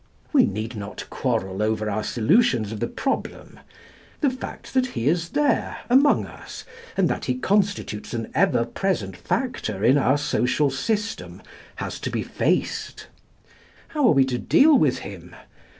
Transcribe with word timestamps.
We 0.33 0.47
need 0.47 0.75
not 0.75 1.05
quarrel 1.11 1.61
over 1.61 1.87
our 1.87 2.03
solutions 2.03 2.71
of 2.71 2.79
the 2.79 2.87
problem. 2.87 3.59
The 4.21 4.31
fact 4.31 4.73
that 4.73 4.87
he 4.87 5.07
is 5.07 5.29
there, 5.29 5.81
among 5.91 6.25
us, 6.25 6.65
and 6.97 7.07
that 7.07 7.25
he 7.25 7.37
constitutes 7.37 8.11
an 8.15 8.31
ever 8.33 8.65
present 8.65 9.15
factor 9.15 9.83
in 9.83 9.99
our 9.99 10.17
social 10.17 10.71
system, 10.71 11.43
has 11.75 11.99
to 11.99 12.09
be 12.09 12.23
faced. 12.23 13.09
How 13.89 14.07
are 14.07 14.13
we 14.13 14.25
to 14.25 14.39
deal 14.39 14.75
with 14.75 14.97
him? 15.05 15.35